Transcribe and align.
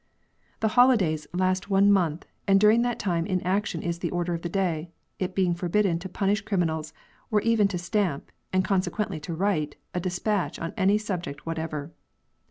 '""The 0.61 0.69
holidays 0.69 1.27
last 1.31 1.69
one 1.69 1.91
month, 1.91 2.25
and 2.47 2.59
during 2.59 2.81
that 2.81 2.97
time 2.97 3.27
inaction 3.27 3.83
is 3.83 3.99
the 3.99 4.09
order 4.09 4.33
of 4.33 4.41
the 4.41 4.49
day, 4.49 4.89
it 5.19 5.35
being 5.35 5.53
forbidden 5.53 5.99
to 5.99 6.09
punish 6.09 6.43
crimi 6.43 6.65
nals, 6.65 6.91
or 7.29 7.39
even 7.41 7.67
to 7.67 7.77
stamp, 7.77 8.31
and 8.51 8.65
consequently 8.65 9.19
to 9.19 9.35
write, 9.35 9.75
a 9.93 9.99
despatch 9.99 10.57
on 10.57 10.73
any 10.75 10.97
subject 10.97 11.45
whatever. 11.45 11.91